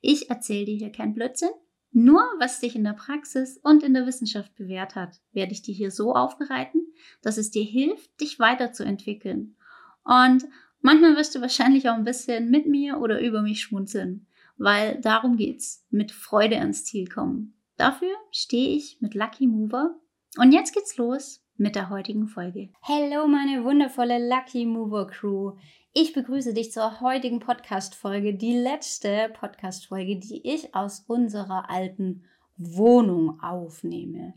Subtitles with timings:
[0.00, 1.50] Ich erzähle dir hier kein Blödsinn.
[1.92, 5.74] Nur was sich in der Praxis und in der Wissenschaft bewährt hat, werde ich dir
[5.74, 6.86] hier so aufbereiten,
[7.20, 9.56] dass es dir hilft, dich weiterzuentwickeln.
[10.02, 10.46] Und
[10.80, 15.36] manchmal wirst du wahrscheinlich auch ein bisschen mit mir oder über mich schmunzeln, weil darum
[15.36, 17.54] geht's, mit Freude ans Ziel kommen.
[17.76, 19.98] Dafür stehe ich mit Lucky Mover.
[20.38, 22.70] Und jetzt geht's los mit der heutigen Folge.
[22.80, 25.52] Hello, meine wundervolle Lucky Mover Crew.
[25.94, 32.24] Ich begrüße dich zur heutigen Podcast-Folge, die letzte Podcast-Folge, die ich aus unserer alten
[32.56, 34.32] Wohnung aufnehme.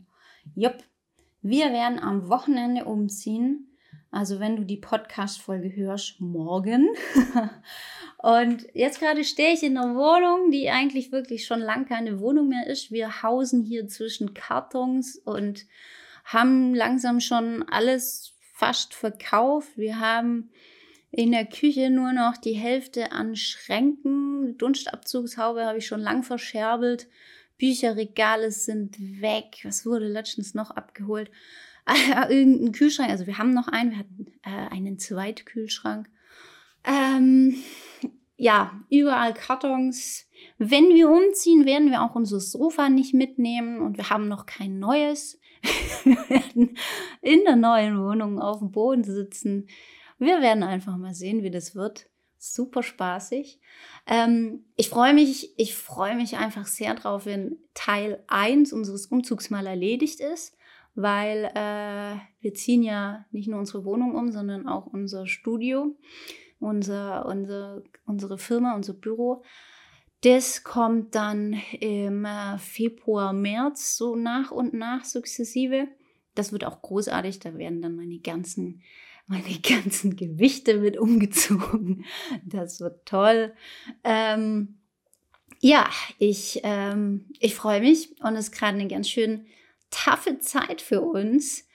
[0.54, 0.76] Jupp,
[1.40, 3.74] wir werden am Wochenende umziehen.
[4.10, 6.90] Also wenn du die Podcast-Folge hörst, morgen.
[8.18, 12.48] Und jetzt gerade stehe ich in einer Wohnung, die eigentlich wirklich schon lang keine Wohnung
[12.48, 12.92] mehr ist.
[12.92, 15.64] Wir hausen hier zwischen Kartons und
[16.22, 19.78] haben langsam schon alles fast verkauft.
[19.78, 20.50] Wir haben
[21.16, 24.58] in der Küche nur noch die Hälfte an Schränken.
[24.58, 27.08] Dunstabzugshaube habe ich schon lang verscherbelt.
[27.56, 29.60] Bücherregale sind weg.
[29.62, 31.30] Was wurde letztens noch abgeholt?
[31.88, 33.10] Ah, irgendein Kühlschrank.
[33.10, 33.92] Also wir haben noch einen.
[33.92, 36.10] Wir hatten äh, einen Zweitkühlschrank.
[36.84, 37.54] Ähm,
[38.36, 40.26] ja, überall Kartons.
[40.58, 44.80] Wenn wir umziehen, werden wir auch unser Sofa nicht mitnehmen und wir haben noch kein
[44.80, 45.38] neues.
[46.02, 46.76] wir werden
[47.22, 49.68] in der neuen Wohnung auf dem Boden sitzen
[50.18, 52.08] wir werden einfach mal sehen, wie das wird.
[52.38, 53.60] Super spaßig.
[54.06, 59.50] Ähm, ich freue mich, ich freue mich einfach sehr drauf, wenn Teil 1 unseres Umzugs
[59.50, 60.56] mal erledigt ist,
[60.94, 65.96] weil äh, wir ziehen ja nicht nur unsere Wohnung um, sondern auch unser Studio,
[66.60, 69.42] unser, unser, unsere Firma, unser Büro.
[70.22, 75.88] Das kommt dann im äh, Februar, März so nach und nach sukzessive.
[76.34, 77.38] Das wird auch großartig.
[77.38, 78.82] Da werden dann meine ganzen
[79.26, 82.04] meine ganzen Gewichte mit umgezogen.
[82.44, 83.54] Das wird toll.
[84.04, 84.78] Ähm,
[85.60, 85.88] ja,
[86.18, 89.46] ich, ähm, ich freue mich und es ist gerade eine ganz schön
[89.90, 91.66] taffe Zeit für uns.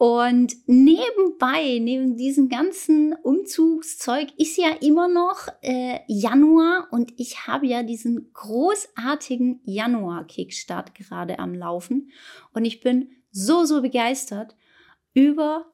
[0.00, 7.66] Und nebenbei, neben diesem ganzen Umzugszeug, ist ja immer noch äh, Januar und ich habe
[7.66, 12.10] ja diesen großartigen Januar-Kickstart gerade am Laufen.
[12.54, 14.56] Und ich bin so, so begeistert
[15.12, 15.70] über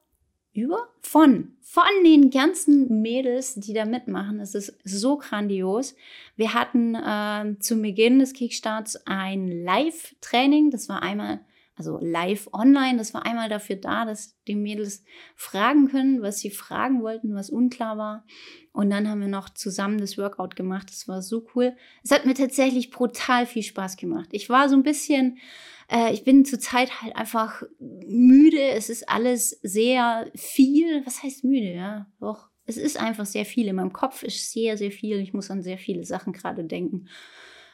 [0.57, 0.87] über?
[1.01, 1.53] Von.
[1.61, 4.39] Von den ganzen Mädels, die da mitmachen.
[4.39, 5.95] Es ist so grandios.
[6.35, 10.71] Wir hatten äh, zu Beginn des Kickstarts ein Live-Training.
[10.71, 11.39] Das war einmal,
[11.77, 12.97] also live online.
[12.97, 15.03] Das war einmal dafür da, dass die Mädels
[15.35, 18.25] fragen können, was sie fragen wollten, was unklar war.
[18.73, 20.89] Und dann haben wir noch zusammen das Workout gemacht.
[20.89, 21.75] Das war so cool.
[22.03, 24.29] Es hat mir tatsächlich brutal viel Spaß gemacht.
[24.31, 25.37] Ich war so ein bisschen
[25.89, 28.61] äh, ich bin zurzeit halt einfach müde.
[28.61, 31.05] Es ist alles sehr viel.
[31.05, 31.73] Was heißt müde?
[31.73, 32.49] Ja, doch.
[32.65, 33.67] Es ist einfach sehr viel.
[33.67, 35.19] In meinem Kopf ist sehr, sehr viel.
[35.19, 37.07] Ich muss an sehr viele Sachen gerade denken.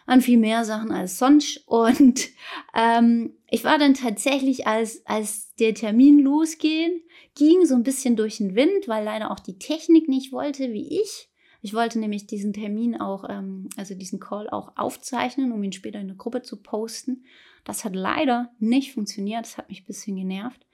[0.06, 1.64] An viel mehr Sachen als sonst.
[1.66, 2.30] Und
[2.76, 7.02] ähm, ich war dann tatsächlich, als, als der Termin losging,
[7.36, 11.02] ging so ein bisschen durch den Wind, weil leider auch die Technik nicht wollte, wie
[11.02, 11.30] ich.
[11.62, 16.00] Ich wollte nämlich diesen Termin auch, ähm, also diesen Call auch aufzeichnen, um ihn später
[16.00, 17.24] in der Gruppe zu posten.
[17.64, 19.46] Das hat leider nicht funktioniert.
[19.46, 20.66] Das hat mich ein bisschen genervt.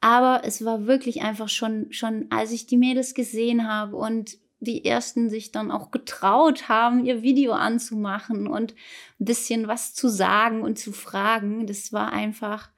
[0.00, 4.84] Aber es war wirklich einfach schon, schon, als ich die Mädels gesehen habe und die
[4.84, 8.74] ersten sich dann auch getraut haben, ihr Video anzumachen und
[9.18, 11.66] ein bisschen was zu sagen und zu fragen.
[11.66, 12.70] Das war einfach,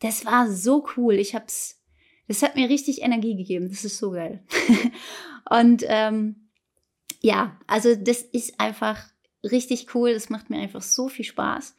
[0.00, 1.14] das war so cool.
[1.14, 1.82] Ich hab's,
[2.28, 3.70] das hat mir richtig Energie gegeben.
[3.70, 4.44] Das ist so geil.
[5.50, 6.48] und ähm,
[7.22, 9.02] ja, also das ist einfach
[9.42, 10.12] richtig cool.
[10.12, 11.74] Das macht mir einfach so viel Spaß.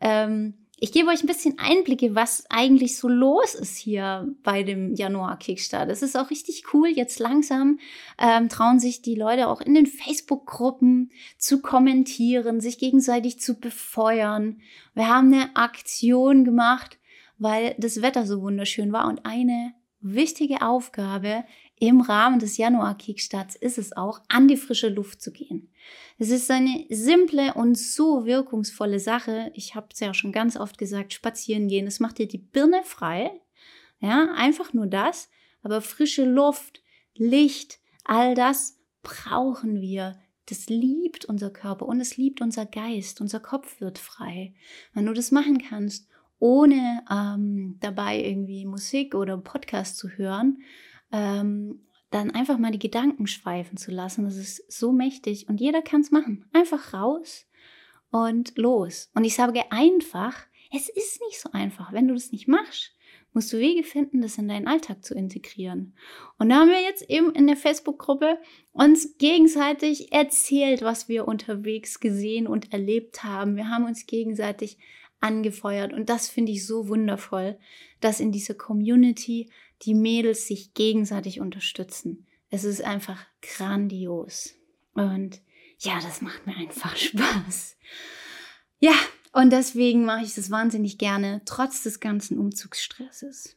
[0.00, 4.94] Ähm, ich gebe euch ein bisschen Einblicke, was eigentlich so los ist hier bei dem
[4.94, 5.90] Januar-Kickstart.
[5.90, 6.88] Es ist auch richtig cool.
[6.88, 7.78] Jetzt langsam
[8.18, 14.60] ähm, trauen sich die Leute auch in den Facebook-Gruppen zu kommentieren, sich gegenseitig zu befeuern.
[14.94, 16.98] Wir haben eine Aktion gemacht,
[17.38, 21.44] weil das Wetter so wunderschön war und eine wichtige Aufgabe
[21.78, 25.70] im Rahmen des Januar-Kickstarts ist es auch, an die frische Luft zu gehen.
[26.18, 29.50] Es ist eine simple und so wirkungsvolle Sache.
[29.54, 31.86] Ich habe es ja schon ganz oft gesagt, spazieren gehen.
[31.86, 33.30] Es macht dir die Birne frei.
[34.00, 35.28] Ja, einfach nur das.
[35.62, 36.82] Aber frische Luft,
[37.14, 43.20] Licht, all das brauchen wir das liebt unser Körper und es liebt unser Geist.
[43.20, 44.54] Unser Kopf wird frei.
[44.94, 46.08] Wenn du das machen kannst,
[46.38, 50.62] ohne ähm, dabei irgendwie Musik oder Podcast zu hören,
[51.12, 54.24] ähm, dann einfach mal die Gedanken schweifen zu lassen.
[54.24, 56.48] Das ist so mächtig und jeder kann es machen.
[56.52, 57.46] Einfach raus
[58.10, 59.10] und los.
[59.14, 61.92] Und ich sage einfach, es ist nicht so einfach.
[61.92, 62.92] Wenn du das nicht machst,
[63.32, 65.94] musst du Wege finden, das in deinen Alltag zu integrieren.
[66.38, 68.38] Und da haben wir jetzt eben in der Facebook-Gruppe
[68.72, 73.56] uns gegenseitig erzählt, was wir unterwegs gesehen und erlebt haben.
[73.56, 74.78] Wir haben uns gegenseitig
[75.20, 77.58] angefeuert und das finde ich so wundervoll,
[78.00, 79.50] dass in dieser Community
[79.82, 82.26] die Mädels sich gegenseitig unterstützen.
[82.50, 84.54] Es ist einfach grandios.
[84.94, 85.40] Und
[85.78, 87.76] ja, das macht mir einfach Spaß.
[88.78, 88.94] Ja,
[89.32, 93.56] und deswegen mache ich das wahnsinnig gerne, trotz des ganzen Umzugsstresses.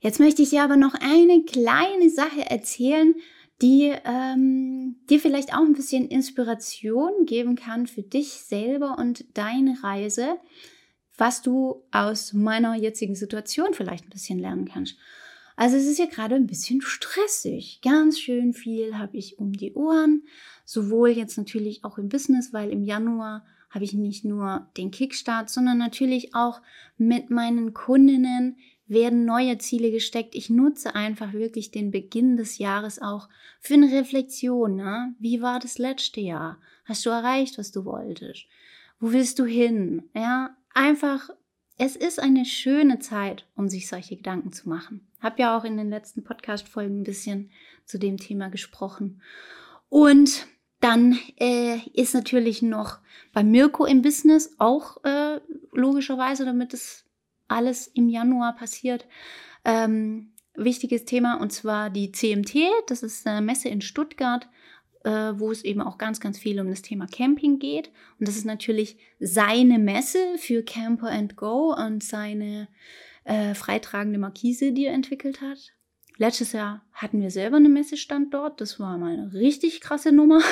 [0.00, 3.14] Jetzt möchte ich dir aber noch eine kleine Sache erzählen,
[3.60, 9.78] die ähm, dir vielleicht auch ein bisschen Inspiration geben kann für dich selber und deine
[9.82, 10.38] Reise,
[11.22, 14.96] was du aus meiner jetzigen Situation vielleicht ein bisschen lernen kannst.
[15.54, 17.78] Also es ist ja gerade ein bisschen stressig.
[17.80, 20.24] Ganz schön viel habe ich um die Ohren.
[20.64, 25.48] Sowohl jetzt natürlich auch im Business, weil im Januar habe ich nicht nur den Kickstart,
[25.48, 26.60] sondern natürlich auch
[26.98, 28.56] mit meinen Kundinnen
[28.88, 30.34] werden neue Ziele gesteckt.
[30.34, 33.28] Ich nutze einfach wirklich den Beginn des Jahres auch
[33.60, 34.74] für eine Reflexion.
[34.74, 35.14] Ne?
[35.20, 36.58] Wie war das letzte Jahr?
[36.84, 38.46] Hast du erreicht, was du wolltest?
[38.98, 40.08] Wo willst du hin?
[40.14, 41.30] Ja, einfach,
[41.78, 45.06] es ist eine schöne Zeit, um sich solche Gedanken zu machen.
[45.20, 47.50] Hab ja auch in den letzten Podcast-Folgen ein bisschen
[47.84, 49.22] zu dem Thema gesprochen.
[49.88, 50.46] Und
[50.80, 52.98] dann äh, ist natürlich noch
[53.32, 55.40] bei Mirko im Business auch äh,
[55.72, 57.04] logischerweise, damit es
[57.46, 59.06] alles im Januar passiert,
[59.64, 62.56] ähm, wichtiges Thema und zwar die CMT.
[62.88, 64.48] Das ist eine Messe in Stuttgart,
[65.04, 67.90] äh, wo es eben auch ganz, ganz viel um das Thema Camping geht.
[68.18, 72.68] Und das ist natürlich seine Messe für Camper and Go und seine
[73.24, 75.72] äh, freitragende Markise, die er entwickelt hat.
[76.18, 78.60] Letztes Jahr hatten wir selber eine Messestand dort.
[78.60, 80.40] Das war mal eine richtig krasse Nummer.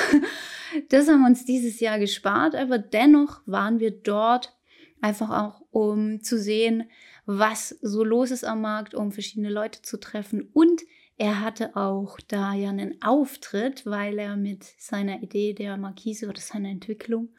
[0.87, 4.55] Das haben wir uns dieses Jahr gespart, aber dennoch waren wir dort
[5.01, 6.89] einfach auch, um zu sehen,
[7.25, 10.49] was so los ist am Markt, um verschiedene Leute zu treffen.
[10.53, 10.81] Und
[11.21, 16.41] er hatte auch da ja einen Auftritt, weil er mit seiner Idee der Markise oder
[16.41, 17.29] seiner Entwicklung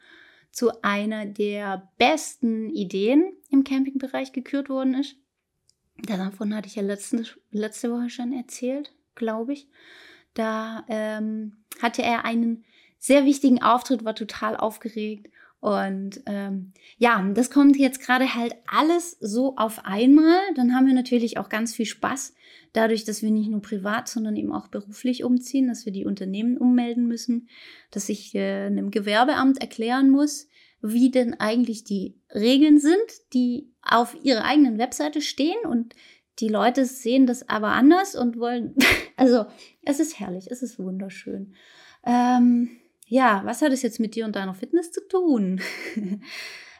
[0.51, 5.17] zu einer der besten Ideen im Campingbereich gekürt worden ist.
[5.97, 9.67] Davon hatte ich ja letzte, letzte Woche schon erzählt, glaube ich.
[10.33, 12.63] Da ähm, hatte er einen
[12.99, 15.27] sehr wichtigen Auftritt, war total aufgeregt.
[15.63, 20.37] Und ähm, ja, das kommt jetzt gerade halt alles so auf einmal.
[20.55, 22.33] Dann haben wir natürlich auch ganz viel Spaß,
[22.73, 26.57] dadurch, dass wir nicht nur privat, sondern eben auch beruflich umziehen, dass wir die Unternehmen
[26.57, 27.47] ummelden müssen,
[27.91, 30.49] dass ich äh, einem Gewerbeamt erklären muss,
[30.81, 32.97] wie denn eigentlich die Regeln sind,
[33.33, 35.95] die auf ihrer eigenen Webseite stehen und
[36.39, 38.75] die Leute sehen das aber anders und wollen,
[39.15, 39.45] also
[39.81, 41.53] es ist herrlich, es ist wunderschön.
[42.05, 45.61] Ähm, ja, was hat es jetzt mit dir und deiner Fitness zu tun?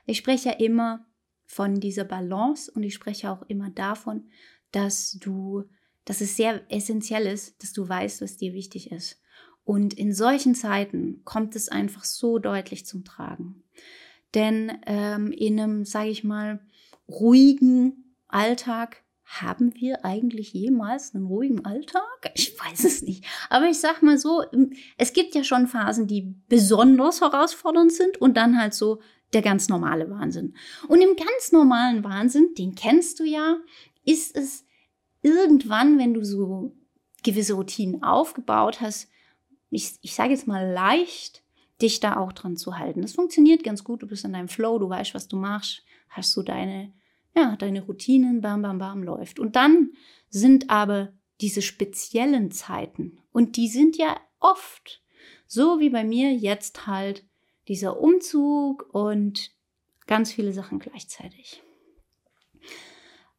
[0.06, 1.06] ich spreche ja immer
[1.46, 4.30] von dieser Balance und ich spreche auch immer davon,
[4.72, 5.64] dass du,
[6.06, 9.22] dass es sehr essentiell ist, dass du weißt, was dir wichtig ist.
[9.66, 13.64] Und in solchen Zeiten kommt es einfach so deutlich zum Tragen.
[14.34, 16.60] Denn ähm, in einem, sage ich mal,
[17.08, 19.03] ruhigen Alltag
[19.42, 22.32] haben wir eigentlich jemals einen ruhigen Alltag?
[22.36, 23.26] Ich weiß es nicht.
[23.50, 24.44] Aber ich sag mal so,
[24.98, 29.02] es gibt ja schon Phasen, die besonders herausfordernd sind und dann halt so
[29.34, 30.56] der ganz normale Wahnsinn.
[30.88, 33.58] Und im ganz normalen Wahnsinn, den kennst du ja,
[34.06, 34.66] ist es
[35.22, 36.76] irgendwann, wenn du so
[37.24, 39.10] gewisse Routinen aufgebaut hast,
[39.70, 41.42] ich, ich sage jetzt mal leicht,
[41.82, 43.02] dich da auch dran zu halten.
[43.02, 44.04] Das funktioniert ganz gut.
[44.04, 46.94] Du bist in deinem Flow, du weißt, was du machst, hast du deine
[47.36, 49.40] ja, deine Routinen, bam, bam, bam läuft.
[49.40, 49.92] Und dann
[50.30, 55.02] sind aber diese speziellen Zeiten, und die sind ja oft,
[55.48, 57.26] so wie bei mir jetzt halt
[57.68, 59.52] dieser Umzug und
[60.06, 61.62] ganz viele Sachen gleichzeitig.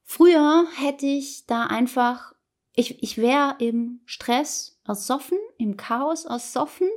[0.03, 2.35] Früher hätte ich da einfach,
[2.75, 6.89] ich, ich wäre im Stress ersoffen, im Chaos ersoffen.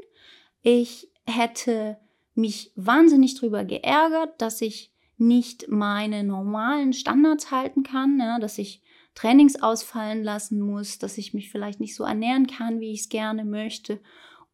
[0.62, 1.98] Ich hätte
[2.34, 8.82] mich wahnsinnig drüber geärgert, dass ich nicht meine normalen Standards halten kann, ja, dass ich
[9.16, 13.10] Trainings ausfallen lassen muss, dass ich mich vielleicht nicht so ernähren kann, wie ich es
[13.10, 14.00] gerne möchte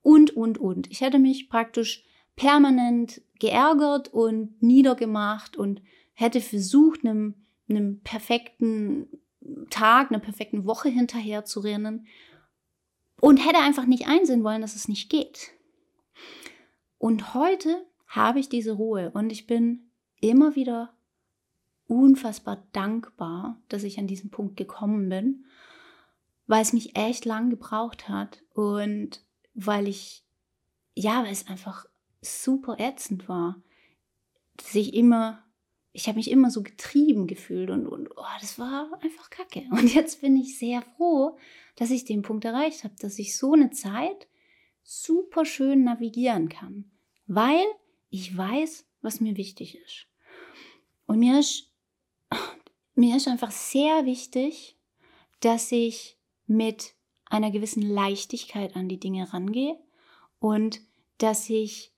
[0.01, 0.89] und, und, und.
[0.89, 2.05] Ich hätte mich praktisch
[2.36, 5.82] permanent geärgert und niedergemacht und
[6.13, 9.08] hätte versucht, einem, einem perfekten
[9.70, 12.08] Tag, einer perfekten Woche hinterher zu rennen
[13.20, 15.51] und hätte einfach nicht einsehen wollen, dass es nicht geht.
[16.98, 19.91] Und heute habe ich diese Ruhe und ich bin
[20.24, 20.94] immer wieder
[21.88, 25.46] unfassbar dankbar, dass ich an diesen Punkt gekommen bin,
[26.48, 30.24] weil es mich echt lang gebraucht hat und weil ich,
[30.96, 31.86] ja, weil es einfach
[32.22, 33.62] super ätzend war,
[34.56, 35.44] dass ich immer,
[35.92, 39.63] ich habe mich immer so getrieben gefühlt und, und oh, das war einfach kacke.
[39.72, 41.38] Und jetzt bin ich sehr froh,
[41.75, 44.27] dass ich den Punkt erreicht habe, dass ich so eine Zeit
[44.84, 46.92] super schön navigieren kann,
[47.27, 47.65] weil
[48.10, 50.08] ich weiß, was mir wichtig ist.
[51.13, 51.72] Und mir ist,
[52.96, 54.79] mir ist einfach sehr wichtig,
[55.41, 56.17] dass ich
[56.48, 59.77] mit einer gewissen Leichtigkeit an die Dinge rangehe
[60.39, 60.82] und
[61.20, 61.93] dass ich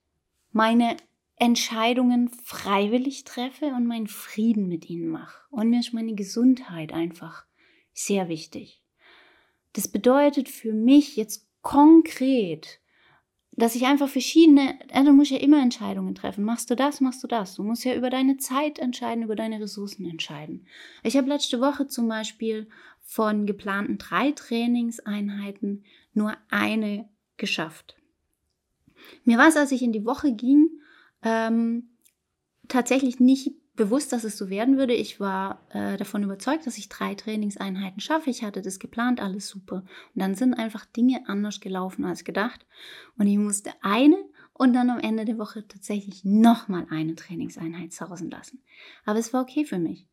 [0.51, 0.97] meine
[1.37, 5.43] Entscheidungen freiwillig treffe und meinen Frieden mit ihnen mache.
[5.49, 7.45] Und mir ist meine Gesundheit einfach
[7.93, 8.83] sehr wichtig.
[9.71, 12.81] Das bedeutet für mich jetzt konkret,
[13.57, 16.43] dass ich einfach verschiedene, du musst ja immer Entscheidungen treffen.
[16.43, 17.55] Machst du das, machst du das.
[17.55, 20.65] Du musst ja über deine Zeit entscheiden, über deine Ressourcen entscheiden.
[21.03, 22.67] Ich habe letzte Woche zum Beispiel
[23.01, 27.07] von geplanten drei Trainingseinheiten nur eine
[27.37, 27.95] geschafft.
[29.23, 30.69] Mir war es, als ich in die Woche ging,
[31.21, 31.89] ähm,
[32.67, 34.93] tatsächlich nicht bewusst, dass es so werden würde.
[34.93, 38.29] Ich war äh, davon überzeugt, dass ich drei Trainingseinheiten schaffe.
[38.29, 39.77] Ich hatte das geplant, alles super.
[40.13, 42.65] Und dann sind einfach Dinge anders gelaufen als gedacht.
[43.17, 44.17] Und ich musste eine
[44.53, 48.63] und dann am Ende der Woche tatsächlich nochmal eine Trainingseinheit sausen lassen.
[49.05, 50.07] Aber es war okay für mich.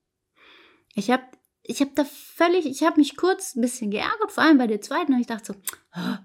[0.94, 1.22] Ich habe
[1.64, 4.80] ich hab da völlig, ich habe mich kurz ein bisschen geärgert, vor allem bei der
[4.80, 5.60] zweiten, habe ich dachte so,
[5.94, 6.16] oh,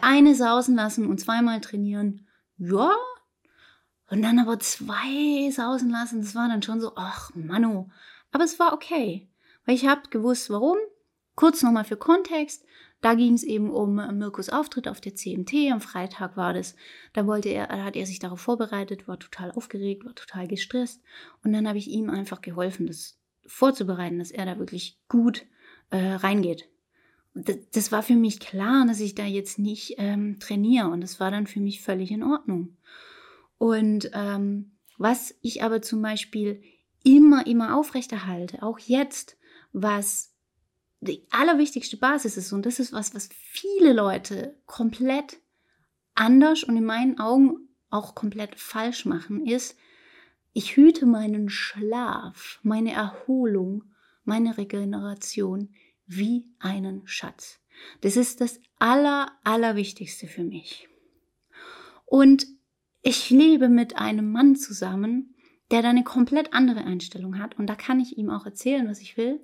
[0.00, 2.26] eine sausen lassen und zweimal trainieren,
[2.56, 2.94] ja,
[4.12, 7.88] und dann aber zwei sausen lassen, das war dann schon so, ach Manu.
[8.30, 9.26] Aber es war okay,
[9.64, 10.76] weil ich habe gewusst, warum.
[11.34, 12.62] Kurz nochmal für Kontext.
[13.00, 15.72] Da ging es eben um Mirkus Auftritt auf der CMT.
[15.72, 16.76] Am Freitag war das.
[17.14, 21.00] Da wollte er, hat er sich darauf vorbereitet, war total aufgeregt, war total gestresst.
[21.42, 25.46] Und dann habe ich ihm einfach geholfen, das vorzubereiten, dass er da wirklich gut
[25.88, 26.68] äh, reingeht.
[27.32, 30.88] Das, das, war für mich klar, dass ich da jetzt nicht ähm, trainiere.
[30.88, 32.76] Und das war dann für mich völlig in Ordnung.
[33.62, 36.64] Und ähm, was ich aber zum Beispiel
[37.04, 39.36] immer, immer aufrechterhalte, auch jetzt,
[39.72, 40.34] was
[40.98, 45.38] die allerwichtigste Basis ist, und das ist was, was viele Leute komplett
[46.16, 49.76] anders und in meinen Augen auch komplett falsch machen, ist,
[50.52, 53.84] ich hüte meinen Schlaf, meine Erholung,
[54.24, 55.72] meine Regeneration
[56.04, 57.60] wie einen Schatz.
[58.00, 60.88] Das ist das Aller, Allerwichtigste für mich.
[62.06, 62.48] Und
[63.02, 65.34] ich lebe mit einem Mann zusammen,
[65.70, 67.58] der da eine komplett andere Einstellung hat.
[67.58, 69.40] Und da kann ich ihm auch erzählen, was ich will.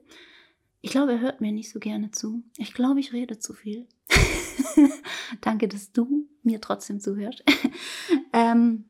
[0.81, 2.45] Ich glaube, er hört mir nicht so gerne zu.
[2.57, 3.89] Ich glaube, ich rede zu viel.
[5.41, 7.43] Danke, dass du mir trotzdem zuhörst.
[8.33, 8.85] ähm,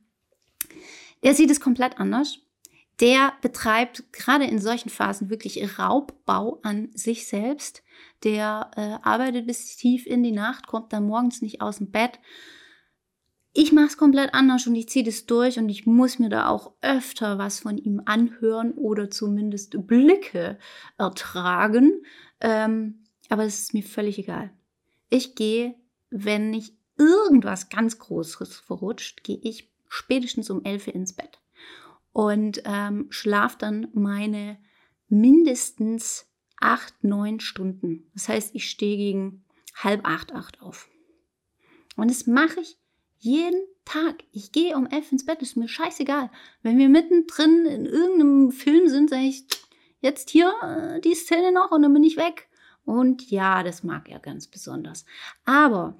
[1.22, 2.40] der sieht es komplett anders.
[3.00, 7.82] Der betreibt gerade in solchen Phasen wirklich Raubbau an sich selbst.
[8.24, 12.18] Der äh, arbeitet bis tief in die Nacht, kommt dann morgens nicht aus dem Bett,
[13.60, 16.48] ich mache es komplett anders und ich ziehe das durch und ich muss mir da
[16.48, 20.60] auch öfter was von ihm anhören oder zumindest Blicke
[20.96, 22.04] ertragen.
[22.40, 24.52] Ähm, aber es ist mir völlig egal.
[25.10, 25.74] Ich gehe,
[26.08, 31.40] wenn nicht irgendwas ganz Großes verrutscht, gehe ich spätestens um 11 Uhr ins Bett
[32.12, 34.56] und ähm, schlafe dann meine
[35.08, 38.08] mindestens acht, neun Stunden.
[38.14, 40.88] Das heißt, ich stehe gegen halb acht, acht auf.
[41.96, 42.78] Und das mache ich
[43.18, 44.24] jeden Tag.
[44.32, 46.30] Ich gehe um elf ins Bett, ist mir scheißegal.
[46.62, 49.44] Wenn wir mittendrin in irgendeinem Film sind, sage ich,
[50.00, 52.48] jetzt hier äh, die Szene noch und dann bin ich weg.
[52.84, 55.04] Und ja, das mag er ganz besonders.
[55.44, 55.98] Aber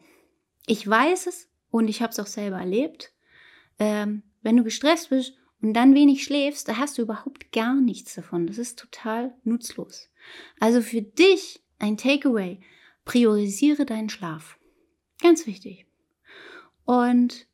[0.67, 3.13] ich weiß es und ich habe es auch selber erlebt.
[3.79, 8.15] Ähm, wenn du gestresst bist und dann wenig schläfst, da hast du überhaupt gar nichts
[8.15, 8.47] davon.
[8.47, 10.09] Das ist total nutzlos.
[10.61, 12.61] Also für dich ein Takeaway.
[13.05, 14.59] Priorisiere deinen Schlaf.
[15.21, 15.88] Ganz wichtig.
[16.88, 17.47] Und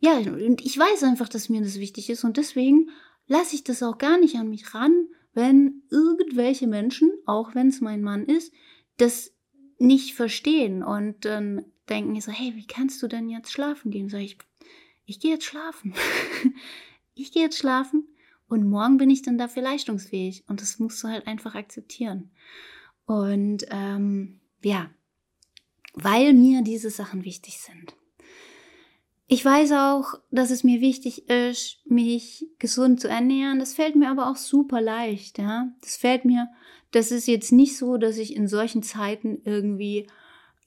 [0.00, 2.88] ja, und ich weiß einfach, dass mir das wichtig ist und deswegen
[3.26, 7.82] lasse ich das auch gar nicht an mich ran, wenn irgendwelche Menschen, auch wenn es
[7.82, 8.50] mein Mann ist,
[8.96, 9.34] das
[9.78, 14.08] nicht verstehen und dann denken so, hey, wie kannst du denn jetzt schlafen gehen?
[14.08, 14.38] Sag ich,
[15.04, 15.92] ich gehe jetzt schlafen.
[17.14, 18.08] ich gehe jetzt schlafen
[18.48, 22.30] und morgen bin ich dann dafür leistungsfähig und das musst du halt einfach akzeptieren.
[23.04, 24.88] Und ähm, ja,
[25.92, 27.94] weil mir diese Sachen wichtig sind.
[29.32, 33.60] Ich weiß auch, dass es mir wichtig ist, mich gesund zu ernähren.
[33.60, 35.72] Das fällt mir aber auch super leicht, ja.
[35.80, 36.48] Das fällt mir,
[36.90, 40.06] das ist jetzt nicht so, dass ich in solchen Zeiten irgendwie,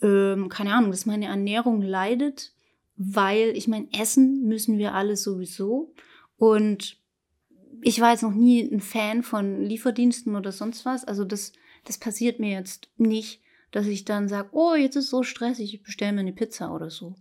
[0.01, 2.53] ähm, keine Ahnung, dass meine Ernährung leidet.
[2.97, 5.93] weil ich meine, essen müssen wir alle sowieso.
[6.37, 6.97] Und
[7.83, 11.05] ich war jetzt noch nie ein Fan von Lieferdiensten oder sonst was.
[11.05, 11.53] Also das,
[11.83, 15.83] das passiert mir jetzt nicht, dass ich dann sage, oh, jetzt ist so stressig, ich
[15.83, 17.15] bestelle mir eine Pizza oder so.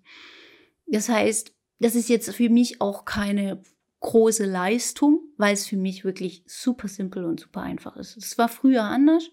[0.87, 3.63] Das heißt, das ist jetzt für mich auch keine
[4.01, 8.17] große Leistung, weil es für mich wirklich super simpel und super einfach ist.
[8.17, 9.31] Es war früher anders,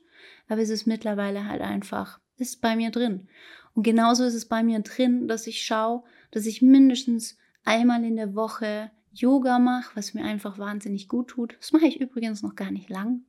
[0.48, 3.28] aber es ist mittlerweile halt einfach, ist bei mir drin.
[3.74, 8.16] Und genauso ist es bei mir drin, dass ich schaue, dass ich mindestens einmal in
[8.16, 11.58] der Woche Yoga mache, was mir einfach wahnsinnig gut tut.
[11.60, 13.26] Das mache ich übrigens noch gar nicht lang,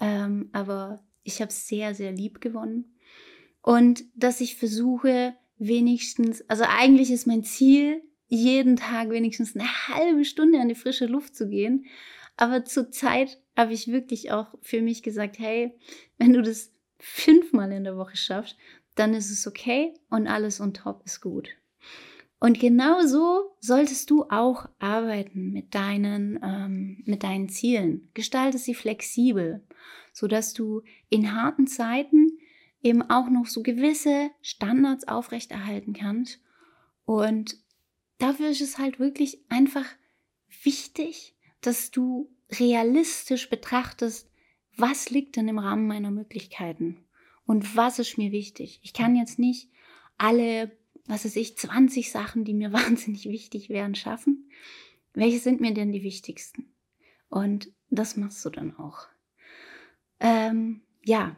[0.00, 2.96] ähm, aber ich habe es sehr, sehr lieb gewonnen.
[3.60, 10.24] Und dass ich versuche, wenigstens, also eigentlich ist mein Ziel, jeden Tag wenigstens eine halbe
[10.24, 11.86] Stunde an die frische Luft zu gehen.
[12.36, 15.78] Aber zur Zeit habe ich wirklich auch für mich gesagt, hey,
[16.18, 18.56] wenn du das fünfmal in der Woche schaffst,
[18.94, 21.50] dann ist es okay und alles on top ist gut.
[22.40, 28.08] Und genau so solltest du auch arbeiten mit deinen, ähm, mit deinen Zielen.
[28.14, 29.62] Gestalte sie flexibel,
[30.12, 32.31] sodass du in harten Zeiten
[32.82, 36.40] eben auch noch so gewisse Standards aufrechterhalten kannst.
[37.04, 37.56] Und
[38.18, 39.86] dafür ist es halt wirklich einfach
[40.62, 44.30] wichtig, dass du realistisch betrachtest,
[44.76, 47.04] was liegt denn im Rahmen meiner Möglichkeiten
[47.46, 48.80] und was ist mir wichtig.
[48.82, 49.70] Ich kann jetzt nicht
[50.18, 50.70] alle
[51.06, 54.50] was weiß ich, 20 Sachen, die mir wahnsinnig wichtig wären, schaffen.
[55.14, 56.72] Welche sind mir denn die wichtigsten?
[57.28, 59.08] Und das machst du dann auch.
[60.20, 61.36] Ähm, ja,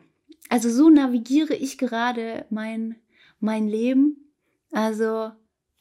[0.48, 2.96] also so navigiere ich gerade mein,
[3.40, 4.32] mein Leben.
[4.70, 5.32] Also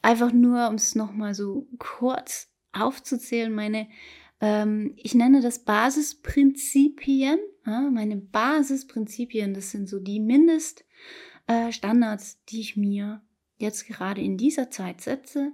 [0.02, 3.88] einfach nur, um es nochmal so kurz aufzuzählen, meine,
[4.40, 7.38] ähm, ich nenne das Basisprinzipien.
[7.66, 13.22] Ja, meine Basisprinzipien, das sind so die Mindeststandards, äh, die ich mir
[13.56, 15.52] jetzt gerade in dieser Zeit setze,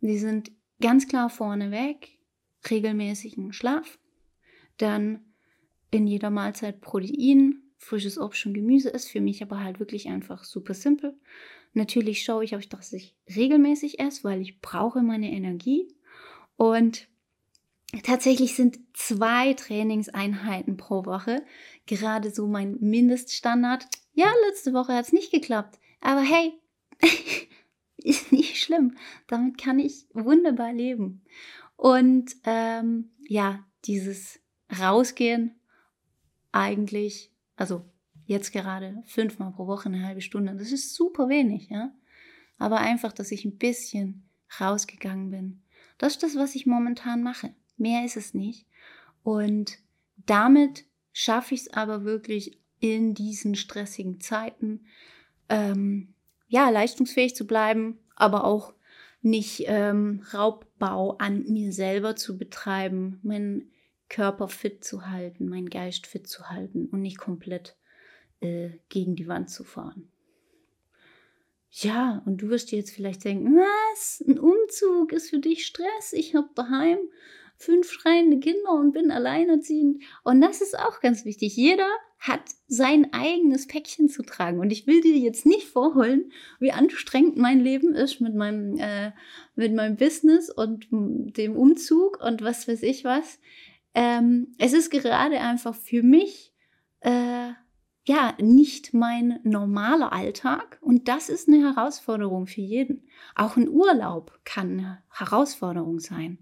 [0.00, 2.18] die sind ganz klar vorneweg
[2.70, 3.98] regelmäßigen Schlaf,
[4.76, 5.24] dann
[5.90, 10.44] in jeder Mahlzeit Protein, frisches Obst und Gemüse ist für mich aber halt wirklich einfach
[10.44, 11.14] super simpel.
[11.72, 15.88] Natürlich schaue ich, ob ich das ich regelmäßig esse, weil ich brauche meine Energie
[16.56, 17.08] und
[18.02, 21.44] Tatsächlich sind zwei Trainingseinheiten pro Woche
[21.86, 23.86] gerade so mein Mindeststandard.
[24.12, 25.78] Ja, letzte Woche hat es nicht geklappt.
[26.00, 26.52] Aber hey,
[27.98, 28.96] ist nicht schlimm.
[29.28, 31.22] Damit kann ich wunderbar leben.
[31.76, 34.40] Und ähm, ja, dieses
[34.78, 35.54] Rausgehen
[36.52, 37.84] eigentlich, also
[38.26, 41.92] jetzt gerade fünfmal pro Woche eine halbe Stunde, das ist super wenig, ja.
[42.58, 44.28] Aber einfach, dass ich ein bisschen
[44.60, 45.62] rausgegangen bin.
[45.98, 47.54] Das ist das, was ich momentan mache.
[47.76, 48.66] Mehr ist es nicht.
[49.22, 49.78] Und
[50.24, 54.86] damit schaffe ich es aber wirklich in diesen stressigen Zeiten,
[55.48, 56.14] ähm,
[56.48, 58.74] ja, leistungsfähig zu bleiben, aber auch
[59.22, 63.70] nicht ähm, Raubbau an mir selber zu betreiben, meinen
[64.08, 67.76] Körper fit zu halten, meinen Geist fit zu halten und nicht komplett
[68.40, 70.10] äh, gegen die Wand zu fahren.
[71.70, 74.24] Ja, und du wirst dir jetzt vielleicht denken, was?
[74.26, 76.12] Ein Umzug ist für dich Stress?
[76.12, 76.98] Ich habe daheim
[77.58, 80.02] fünf schreiende Kinder und bin alleinerziehend.
[80.24, 81.56] Und das ist auch ganz wichtig.
[81.56, 81.88] Jeder
[82.18, 84.58] hat sein eigenes Päckchen zu tragen.
[84.58, 89.12] Und ich will dir jetzt nicht vorholen, wie anstrengend mein Leben ist mit meinem, äh,
[89.54, 93.38] mit meinem Business und dem Umzug und was weiß ich was.
[93.96, 96.52] Ähm, es ist gerade einfach für mich
[97.00, 97.52] äh,
[98.04, 103.08] ja nicht mein normaler Alltag und das ist eine Herausforderung für jeden.
[103.34, 106.40] Auch ein Urlaub kann eine Herausforderung sein.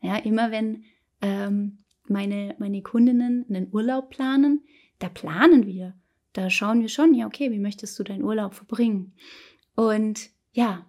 [0.00, 0.84] Ja, immer wenn
[1.20, 4.64] ähm, meine, meine Kundinnen einen Urlaub planen,
[4.98, 5.92] da planen wir.
[6.32, 9.12] Da schauen wir schon, ja, okay, wie möchtest du deinen Urlaub verbringen?
[9.74, 10.86] Und ja,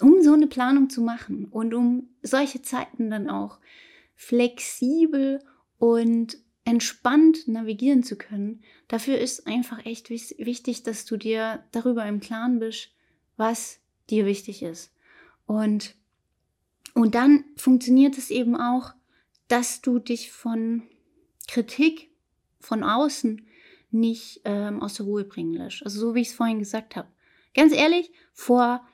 [0.00, 3.58] um so eine Planung zu machen und um solche Zeiten dann auch
[4.16, 5.42] flexibel
[5.78, 12.20] und entspannt navigieren zu können, dafür ist einfach echt wichtig, dass du dir darüber im
[12.20, 12.90] Klaren bist,
[13.36, 13.78] was
[14.10, 14.92] dir wichtig ist.
[15.46, 15.94] Und,
[16.94, 18.94] und dann funktioniert es eben auch,
[19.46, 20.82] dass du dich von
[21.46, 22.10] Kritik
[22.58, 23.46] von außen
[23.92, 25.84] nicht ähm, aus der Ruhe bringen lässt.
[25.84, 27.08] Also so wie ich es vorhin gesagt habe.
[27.54, 28.86] Ganz ehrlich, vor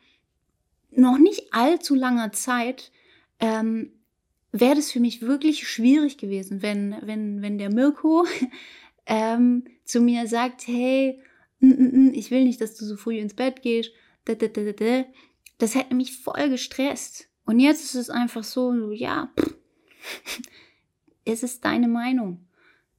[0.90, 2.92] noch nicht allzu langer Zeit
[3.40, 3.92] ähm,
[4.52, 8.26] wäre das für mich wirklich schwierig gewesen, wenn, wenn, wenn der Mirko
[9.06, 11.18] ähm, zu mir sagt, hey,
[11.60, 13.92] n -n -n, ich will nicht, dass du so früh ins Bett gehst.
[14.24, 17.28] Das hätte mich voll gestresst.
[17.44, 19.56] Und jetzt ist es einfach so, ja, pff,
[21.24, 22.46] es ist deine Meinung.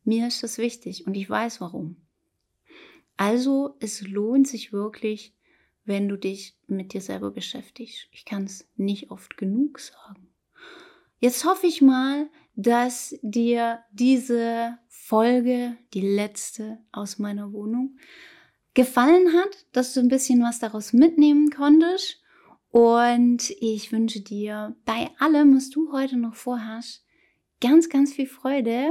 [0.04, 1.98] Mir ist das wichtig und ich weiß warum.
[3.16, 5.34] Also es lohnt sich wirklich,
[5.86, 8.08] wenn du dich mit dir selber beschäftigst.
[8.12, 10.33] Ich kann es nicht oft genug sagen.
[11.24, 17.98] Jetzt hoffe ich mal, dass dir diese Folge, die letzte aus meiner Wohnung,
[18.74, 22.22] gefallen hat, dass du ein bisschen was daraus mitnehmen konntest.
[22.72, 27.06] Und ich wünsche dir bei allem, was du heute noch vorhast,
[27.62, 28.90] ganz, ganz viel Freude.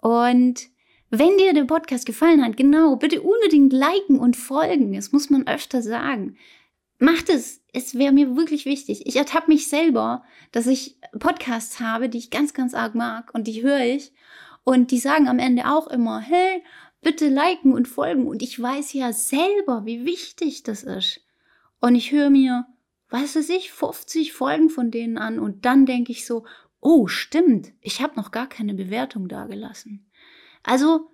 [0.00, 0.68] Und
[1.10, 4.92] wenn dir der Podcast gefallen hat, genau, bitte unbedingt liken und folgen.
[4.92, 6.36] Das muss man öfter sagen.
[7.04, 7.60] Macht es.
[7.74, 9.06] Es wäre mir wirklich wichtig.
[9.06, 13.46] Ich ertappe mich selber, dass ich Podcasts habe, die ich ganz, ganz arg mag und
[13.46, 14.14] die höre ich.
[14.62, 16.64] Und die sagen am Ende auch immer, hey,
[17.02, 18.26] bitte liken und folgen.
[18.26, 21.20] Und ich weiß ja selber, wie wichtig das ist.
[21.78, 22.66] Und ich höre mir,
[23.10, 25.38] was weiß ich, 50 Folgen von denen an.
[25.38, 26.46] Und dann denke ich so,
[26.80, 30.10] oh, stimmt, ich habe noch gar keine Bewertung dagelassen.
[30.62, 31.10] Also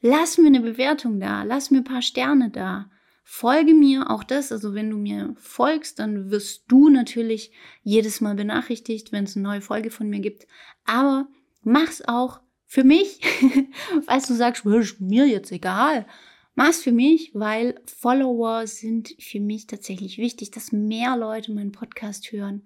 [0.00, 2.92] lass mir eine Bewertung da, lass mir ein paar Sterne da.
[3.24, 8.34] Folge mir auch das, also wenn du mir folgst, dann wirst du natürlich jedes Mal
[8.34, 10.46] benachrichtigt, wenn es eine neue Folge von mir gibt.
[10.84, 11.28] Aber
[11.62, 13.20] mach's auch für mich,
[14.06, 16.06] falls du sagst, ist mir jetzt egal.
[16.54, 22.30] Mach's für mich, weil Follower sind für mich tatsächlich wichtig, dass mehr Leute meinen Podcast
[22.32, 22.62] hören.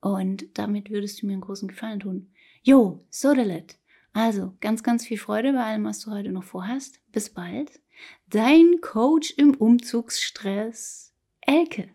[0.00, 2.30] Und damit würdest du mir einen großen Gefallen tun.
[2.62, 3.76] Jo, Sodelet.
[4.12, 7.00] Also, ganz, ganz viel Freude bei allem, was du heute noch vorhast.
[7.12, 7.80] Bis bald.
[8.28, 11.88] Dein Coach im Umzugsstress, Elke.